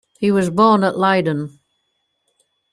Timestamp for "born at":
0.49-0.97